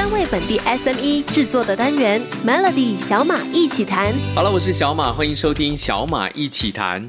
[0.00, 4.14] 专为本地 SME 制作的单元 Melody 小马一起谈。
[4.34, 7.06] 好了，我是小马，欢迎收听小马一起谈。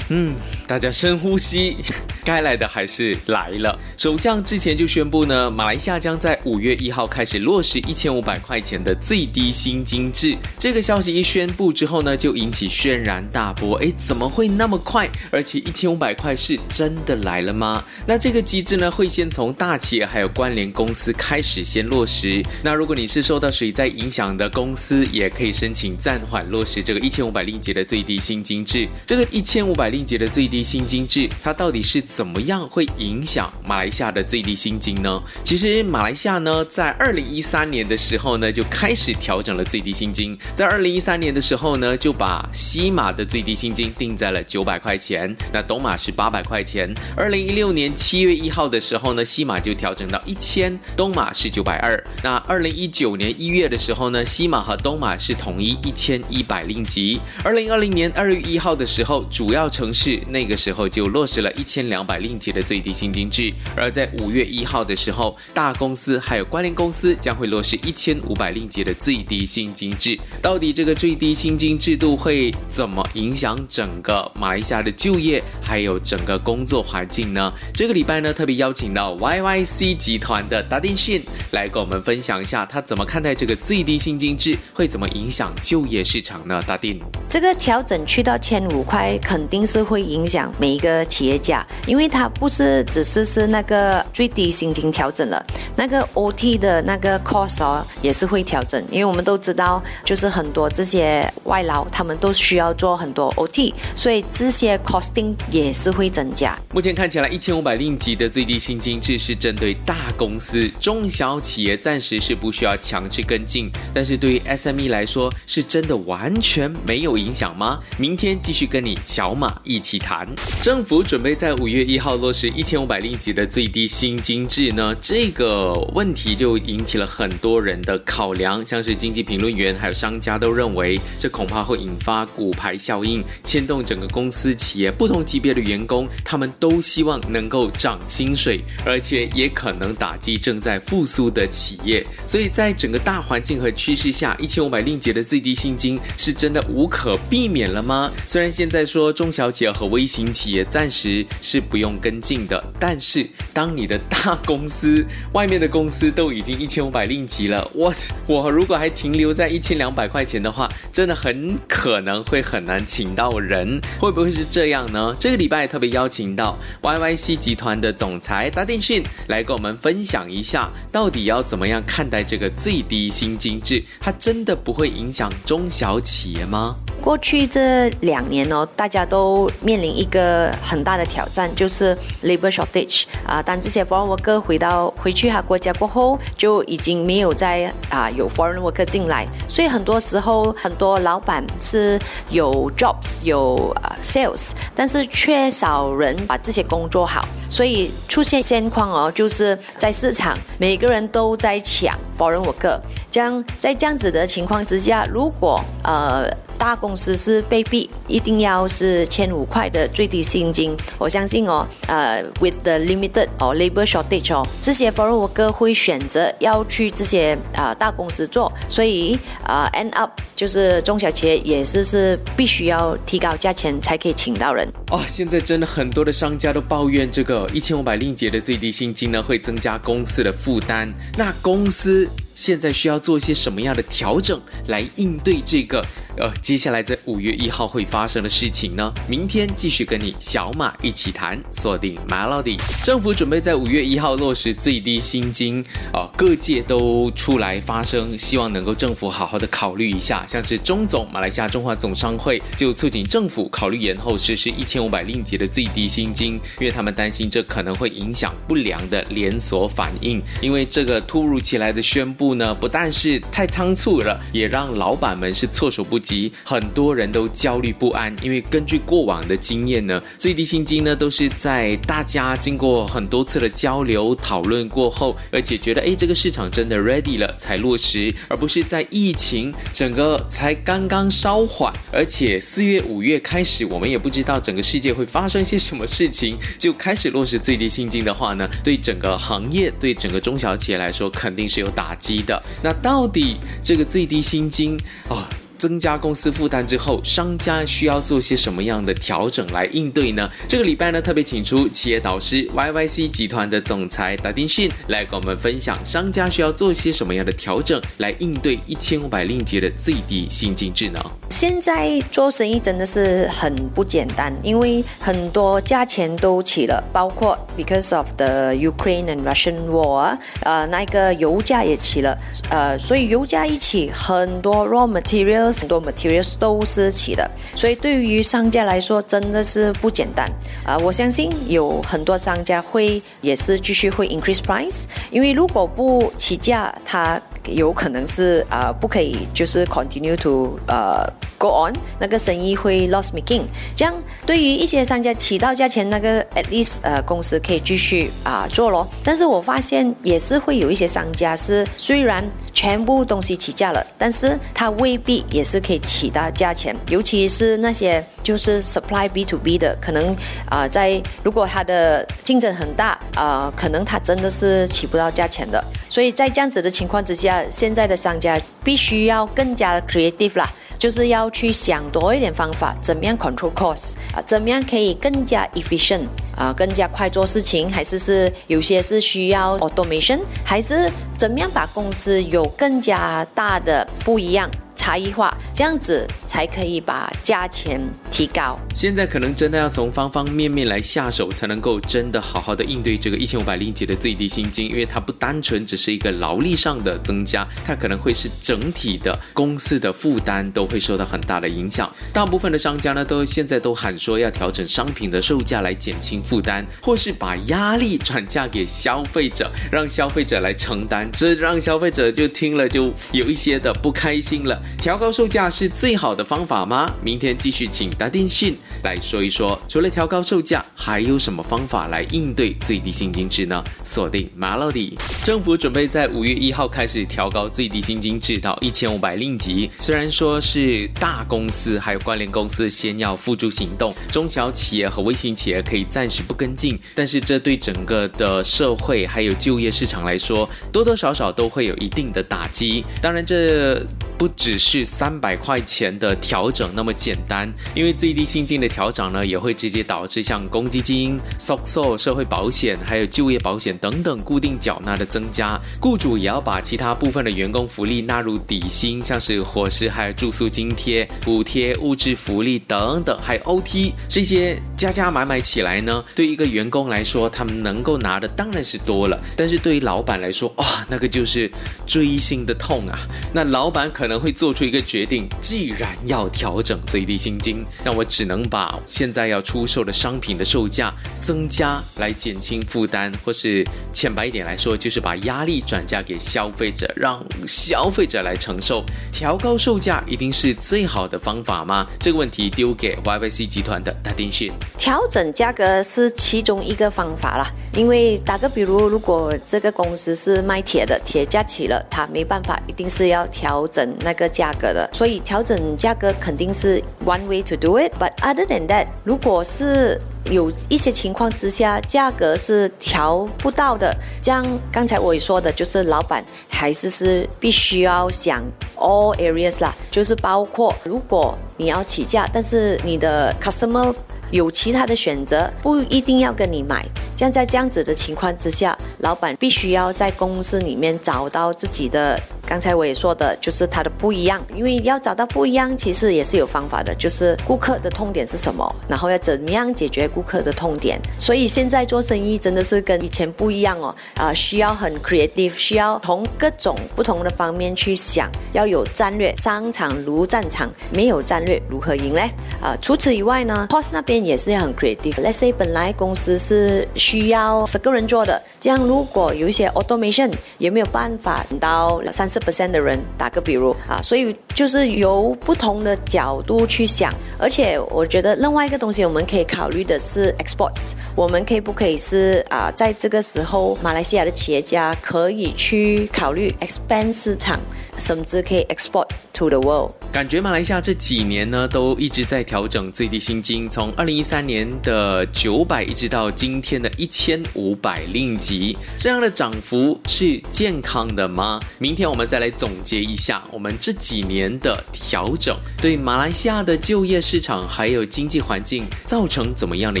[0.08, 0.34] 嗯，
[0.66, 1.76] 大家深呼吸。
[2.24, 3.78] 该来的还是来了。
[3.96, 10.36] 首相之前就宣布呢，马来西亚将在五月一号开始落实一千五百块钱的最低薪金制。
[10.58, 13.76] 这个消息一宣布之后呢，就引起轩然大波。
[13.76, 15.08] 哎，怎么会那么快？
[15.30, 17.84] 而且一千五百块是真的来了吗？
[18.08, 22.44] 那这个机制呢，会先从大企业还有关联公司开始先落实。
[22.64, 28.88] 那如果你是受到水灾影响的公司，也可以申请暂缓落实这个一千五百令吉的最低薪金制。
[29.06, 32.02] 这个一千五百令吉的最低薪金制，它到底是？
[32.06, 35.22] 怎么样会影响马来西亚的最低薪金呢？
[35.42, 40.38] 其实马来西亚呢，在二零一三年的时候呢，就开始调整了最低薪金。
[40.54, 46.94] 在二零一三年的时候呢，就把西马的最低薪金定在了九百块钱，那东马是八百块钱。
[47.16, 52.02] 二零一六年七月一号的时候呢，西马就调整到一千，东马是九百二。
[52.22, 57.20] 那二零一九年一月的时候呢，西马和东马是统一一千一百令吉。
[57.42, 62.06] 二零二零年二月一号的时候，主要成城市那个时候就落实了一千两。
[62.06, 70.16] 百令吉的最低薪金制，而在五月一号的时候，大公司还有关联公司将会落实一千五百令吉的最低薪金制。
[70.40, 77.52] 到底这个最低薪金制度会怎么影响整个马来西亚的就业，还有整个工作环境呢？
[77.74, 81.20] 这个礼拜呢，特别邀请到 YYC 集团的达丁逊
[81.50, 86.62] 来跟我们分享一下，他怎么看待这个最低薪金制会怎么影响就业市场呢？
[86.64, 95.44] 达丁，这个调整去到千五块，肯定是是会影响每一个企业家，因为它不是只是是那个最低薪金调整了，
[95.76, 106.58] 那个 OT 的那个 cost 哦也是会调整，因为我们都知道，就是很多这些外劳他们都需要做很多 OT，所以这些 costing 也是会增加。
[106.72, 117.78] 目前看起来，一千五百令吉的最低薪金制是针对大公司，中小企业暂时是不需要强制跟进，但是对于 SME 来说，是真的完全没有影响吗？
[117.98, 120.26] 明天继续跟你小马一起谈，
[120.62, 121.84] 政府准备在五月。
[121.84, 124.94] 一号落实一千五百令吉的最低薪金制呢？
[125.00, 142.04] 这个问题就引起了很多人的考量，像是经济评论员还有商家都认为，这恐怕会引发骨牌效应，牵动整个公司企业不同级别的员工，他们都希望能够涨薪水，而且也可能打击正在复苏的企业。
[142.26, 148.10] 所以在整个大环境和趋势下，一千五百令吉的最低薪金是真的无可避免了吗？
[148.26, 151.76] 虽然现在说中小企业和微型企业暂时是不。
[151.76, 157.92] 用跟进的，但是当你的大公司外面的公司都已经一千五百令吉了，我
[158.26, 165.14] 我如果还停留在一千两百块钱的话，真的很可能会很难请到人，会不会是这样呢？
[165.20, 176.76] 这个礼拜特别邀请到 YYC 集团的总裁达电讯来跟我们分享一下，到底要怎么样看待这个最低薪金制，它真的不会影响中小企业吗？
[177.00, 183.40] 过去这两年哦，大家都面临一个很大的挑战，就是 labour shortage 啊。
[183.40, 191.96] 当这些 foreign worker 回到回去他国家过后，就已经没有再啊有 foreign worker 进来，所以很多时候很多老板是
[192.30, 202.80] 有 jobs 有 sales，但是缺少人把这些工作好，所以出现现况哦，就是在市场每个人都在抢 foreign worker，
[203.12, 206.28] 这样在这样子的情况之下，如果呃。
[206.58, 224.66] 大公司是被逼一定要是千五块的最低薪金，我相信哦，呃，with the limited or labor shortage 哦，这些 foreign worker 会选择要去这些啊大公司做，所以啊 end up 就是中小企业也是是必须要提高价钱才可以请到人。
[224.90, 230.92] 哦，现在真的很多的商家都抱怨这个一千五百令吉的最低薪金呢，会增加公司的负担。
[231.16, 235.84] 那公司现在需要做一些什么样的调整来应对这个？
[236.18, 238.90] 呃，接下来在五月一号会发生的事情呢？
[239.06, 242.56] 明天继续跟你小马一起谈，锁定 Melody。
[242.82, 250.24] 政府准备在五月一号落实最低薪金，啊，各界都出来发声，希望能够政府好好的考虑一下。
[250.26, 260.22] 像是中总马来西亚中华总商会就促请政府考虑延后实施一千五百令吉的最低薪金，因为他们担心这可能会影响不良的连锁反应。
[260.40, 266.32] 因为这个突如其来的宣布呢，不但是太仓促了，也让老板们是措手不及。
[266.44, 292.15] 很多人都焦虑不安，因为根据过往的经验呢，最低薪金呢都是在大家经过很多次的交流讨论过后，而且觉得哎这个市场真的 ready 了才落实，而不是在疫情整个才刚刚稍缓，而且四月五月开始，我们也不知道整个世界会发生一些什么事情，就开始落实最低薪金的话呢，对整个行业对整个中小企业来说肯定是有打击。
[292.22, 292.42] 的。
[292.62, 294.78] 那到底这个最低薪金
[295.08, 295.28] 啊？
[295.58, 300.30] 增加公司负担之后，商家需要做些什么样的调整来应对呢？
[300.46, 311.00] 这个礼拜呢，特别请出企业导师 YYC 集团的总裁达丁逊来跟我们分享，商家需要做些什么样的调整来应对一千五百令吉的最低薪金制呢？
[311.30, 322.16] 现在做生意真的是很不简单，因为很多价钱都起了，包括 because of the Ukraine and Russian war，呃，那个油价也起了，
[322.50, 325.45] 呃，所以油价一起，很多 raw material。
[325.52, 330.30] 很多 materials 都是起的，所以对于商家来说真的是不简单
[330.64, 330.76] 啊！
[330.78, 341.04] 我相信有很多商家会也是继续会 increase price，因为如果不起价，它有可能是啊不可以就是 continue to 呃
[341.38, 343.42] go on，那个生意会 loss making。
[343.74, 343.94] 这样
[344.24, 348.88] 对于一些商家起到价钱，那个 at least 呃公司可以继续啊做咯。
[349.04, 352.24] 但是我发现也是会有一些商家是虽然。
[352.56, 360.16] 全部东西起价了，但是它未必也是可以起到价钱，尤其是那些就是 supply B to B 的，可能
[360.48, 365.62] 啊，在如果它的竞争很大啊，可能它真的是起不到价钱的。
[365.90, 370.50] 所以在这样子的情况之下，现在的商家必须要更加 creative 啦。
[370.78, 374.20] 就是要去想多一点方法，怎么样 control cost 啊？
[374.26, 376.06] 怎么样可以更加 efficient
[376.36, 376.52] 啊？
[376.52, 384.48] 更加快做事情，还是是有些是需要 automation，还是怎么样把公司有更加大的不一样？
[384.78, 388.56] 差异化，这样子才可以把价钱提高。
[388.72, 401.90] 现在可能真的要从方方面面来下手，才能够真的好好的应对这个一千五百令吉的最低薪金，因为它不单纯只是一个劳力上的增加，它可能会是整体的公司的负担都会受到很大的影响。
[402.12, 414.60] 大部分的商家呢，都现在都喊说要调整商品的售价来减轻负担，或是把压力转嫁给消费者，让消费者来承担，这让消费者就听了就有一些的不开心了。
[414.80, 416.92] 调高售价是最好的方法吗？
[417.02, 423.62] 明天继续请达电讯来说一说，除了调高售价，还有什么方法来应对最低薪金制呢？
[423.84, 429.70] 锁定 Melody，政府准备在五月一号开始调高最低薪金制到一千五百令吉。
[429.78, 442.84] 虽然说是大公司还有关联公司先要付诸行动，中小企业和微型企业可以暂时不跟进，但是这对整个的社会还有就业市场来说，多多少少都会有一定的打击。
[443.00, 443.80] 当然这。
[444.18, 455.60] 不只是三百块钱的调整那么简单，因为最低薪金的调整呢，也会直接导致像公积金、s o c o、社会保险还有就业保险等等固定缴纳的增加。
[455.80, 471.50] 雇主也要把其他部分的员工福利纳入底薪，像是伙食还有住宿津贴、补贴、物质福利等等，还有 OT 这些加加买买起来呢，对一个员工来说，他们能够拿的当然是多了，但是对于老板来说，哇，那个就是
[471.86, 472.98] 锥心的痛啊！
[473.34, 474.05] 那老板可。
[474.06, 488.84] 可能会做出一个决定，既然要调整最低薪金，那我只能把现在要出售的商品的售价增加，来减轻负担，或是浅白一点来说，就是把压力转嫁给消费者，让消费者来承受。
[489.10, 491.84] 调高售价一定是最好的方法吗？
[491.98, 494.52] 这个问题丢给 YYC 集团的大丁讯。
[494.78, 497.44] 调整价格是其中一个方法啦，
[497.74, 503.95] 因为打个比如，如果这个公司是卖铁的，铁价起了，它没办法，一定是要调整。
[504.00, 507.92] 那个价格的，所以调整价格肯定是 one way to do it。
[507.98, 518.44] But other than that，如果是有一些情况之下价格是调不到的，像刚才我说的，就是老板还是是必须要想
[518.76, 523.94] all areas 啦，就是包括如果你要起价，但是你的 customer
[524.30, 526.84] 有其他的选择，不一定要跟你买。
[527.16, 532.20] 像在这样子的情况之下，老板必须要在公司里面找到自己的。
[532.46, 541.00] 刚才我也说的，就是它的不一样，因为要找到不一样，其实也是有方法的，就是顾客的痛点是什么，然后要怎么样解决顾客的痛点。
[541.18, 549.26] 所以现在做生意真的是跟以前不一样哦，啊，需要很 creative，需要从各种不同的方面去想，要有战略。
[549.36, 552.20] 商场如战场，没有战略如何赢呢？
[552.60, 555.14] 啊，除此以外呢，POS 那边也是要很 creative。
[555.14, 577.58] Let's say 本来公司是需要十个人做的，这样如果有一些 automation，有没有办法到三十？percent 的人打个比如啊，所以就是由不同的角度去想，而且我觉得另外一个东西我们可以考虑的是 exports，我们可以不可以是啊，在这个时候马来西亚的企业家可以去考虑 expand 市场。
[577.98, 579.90] 甚至可以 export to the world。
[580.16, 591.60] 感觉马来西亚这几年呢，都一直在调整最低薪金，从二零一三年的九百一直到今天的一千五百令吉，这样的涨幅是健康的吗？
[591.76, 600.00] 明天我们再来总结一下我们这几年的调整对马来西亚的就业市场还有经济环境造成怎么样的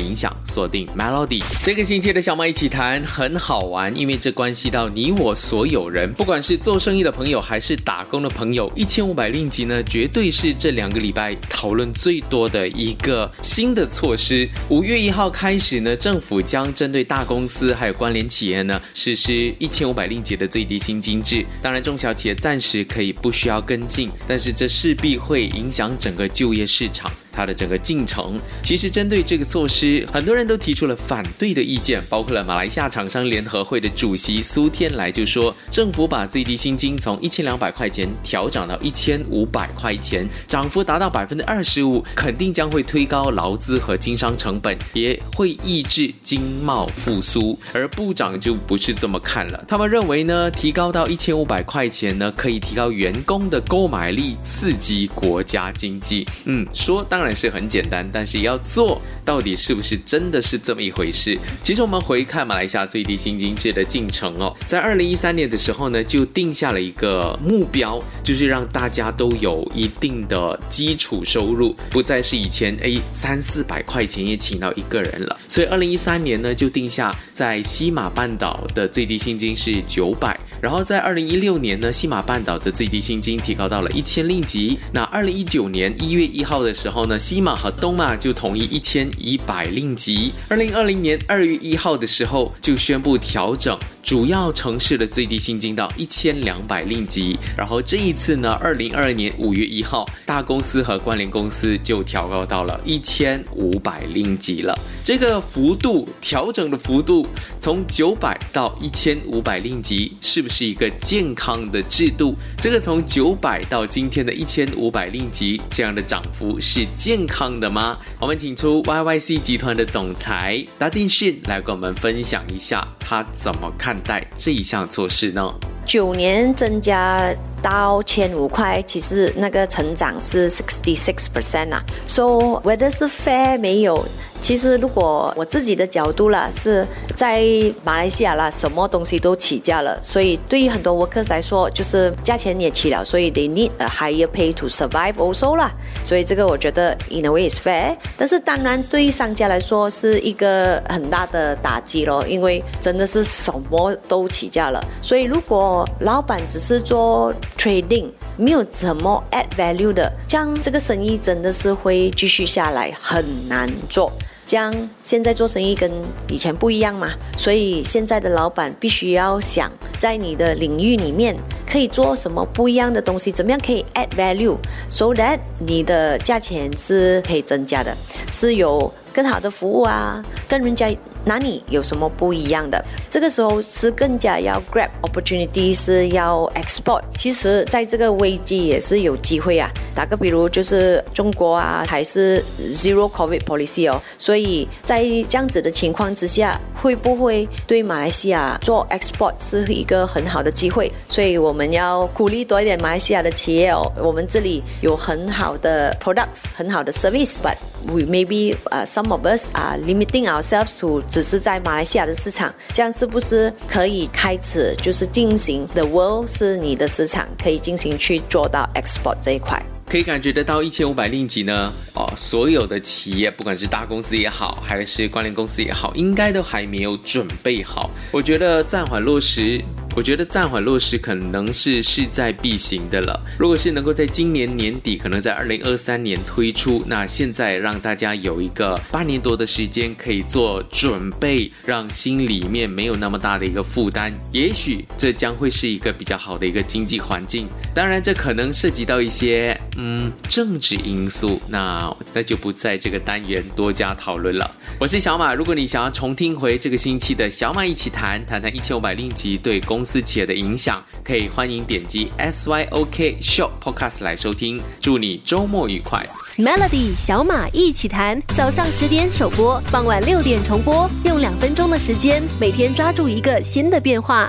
[0.00, 0.34] 影响。
[0.46, 14.48] 锁定 Melody，这个星期的小马一起谈很好玩，因为这关系到你我所有人，不管是做生意的朋友还是打工的朋友，一千五百令吉呢，绝绝对是这两个礼拜讨论最多的一个新的措施。
[14.68, 21.44] 五月一号开始呢，政府将针对大公司还有关联企业呢，实施一千五百令吉的最低薪金制。
[21.60, 27.10] 当然，中小企业暂时可以不需要跟进，但是这势必会影响整个就业市场。
[27.36, 47.58] 它的整个进程，其实针对这个措施，很多人都提出了反对的意见，包括了马来西亚厂商联合会的主席苏天来就说，政府把最低薪金从一千两百块钱调涨到一千五百块钱，涨幅达到百分之二十五，肯定将会推高劳资和经商成本，也会抑制经贸复苏。
[47.74, 56.26] 而部长就不是这么看了，他们认为呢，提高到一千五百块钱呢，可以提高员工的购买力，刺激国家经济。
[56.46, 57.25] 嗯，说当然。
[57.26, 61.36] 然是很简单，但是要做到底是不是真的是这么一回事？
[61.62, 75.36] 其实我们回看马来西亚最低薪金制的进程哦，在二零一三年的时候呢，就定下了一个目标，就是让大家都有一定的基础收入，不再是以前哎三四百块钱也请到一个人了。
[75.48, 84.78] 所以二零一三年呢，就定下在西马半岛的最低薪金是九百，然后在二零一六年呢，西马半岛的最低薪金提高到了一千令吉。
[84.92, 87.18] 那二零一九年一月一号的时候呢？
[87.18, 90.32] 西马和东马就统一一千一百令吉。
[90.48, 93.78] 二零二零年二月一号的时候就宣布调整。
[94.06, 104.78] 主要城市的最低薪金到一千两百令吉，然后这一次呢，二零二二年五月一号，大公司和关联公司就调高到了一千五百令吉了。
[105.02, 107.26] 这个幅度调整的幅度
[107.58, 112.36] 从九百到一千五百令吉，是不是一个健康的制度？
[112.60, 117.98] 这个从九百到今天的一千五百令吉这样的涨幅是健康的吗？
[118.20, 123.95] 我们请出 YYC 集团的总裁达定讯来跟我们分享一下他怎么看。
[124.00, 125.54] 待这一项措施呢？
[125.84, 131.82] 九年增加到千五块，其实那个成长是 sixty six percent 啊。
[132.08, 134.06] So whether 是 fair 没有？
[134.40, 137.44] 其实如果我自己的角度啦，是在
[137.82, 145.72] 马来西亚啦，什么东西都起价了，所以对于很多 workers 来说，就是价钱也起了，所以 they need a higher pay to survive also 啦。
[146.04, 147.96] 所以这个我觉得 in a way is fair。
[148.16, 154.84] 但是当然对于商家来说是一个很大的打击咯，因为真的是什么都起价了。
[155.02, 164.12] 所以如果老板只是做 trading，没有怎么 add value 的，这样这个生意真的是会继续下来，很难做。
[164.46, 165.90] 这样现在做生意跟
[166.28, 171.36] 以前不一样嘛，所以现在的老板必须要想，在你的领域里面
[171.68, 177.96] 可以做什么不一样的东西，怎么样可以 add value，so that 你的价钱是可以增加的，
[178.30, 180.96] 是有更好的服务啊，跟人家。
[181.26, 182.82] 哪里有什么不一样的？
[183.10, 187.02] 这个时候是更加要 grab opportunity，是要 export。
[187.16, 189.68] 其实，在这个危机也是有机会啊。
[189.92, 194.00] 打个比如，就是中国啊，还是 zero covid policy 哦。
[194.16, 200.92] 所以在这样子的情况之下，会不会对马来西亚做 export 是一个很好的机会？
[201.08, 203.90] 所以我们要鼓励多一点马来西亚的企业哦。
[203.98, 207.56] 我们这里有很好的 products，很好的 service，but
[207.88, 219.16] we maybe 呃 some of us are limiting ourselves to 只是在马来西亚的市场，这样是不是可以开始就是进行 the world 是你的市场，可以进行去做到 export
[219.22, 219.58] 这一块？
[219.88, 227.90] 可以感觉得到一千五百令吉呢，哦，所有的企业，不管是大公司也好，还是关联公司也好，应该都还没有准备好。
[228.12, 229.58] 我觉得暂缓落实。
[229.96, 233.18] 我觉得暂缓落实可能是势在必行的了。
[233.38, 247.48] 如果是能够在今年年底，可能在二零二三年推出，那现在让大家有一个半年多的时间可以做准备，让心里面没有那么大的一个负担，也许这将会是一个比较好的一个经济环境。
[247.74, 254.50] 当然，这可能涉及到一些嗯政治因素，那那就不在这个单元多加讨论了。
[254.78, 264.60] 我是小马，如果你想要重听回这个星期的小马一起谈，谈谈一千五百令吉对公司企业的影响，可以欢迎点击 S Y O K Show Podcast 来收听。
[264.80, 266.04] 祝你周末愉快
[266.36, 274.28] ！Melody 小马一起谈，早上十点首播，傍晚六点重播，用两分钟的时间，每天抓住一个新的变化。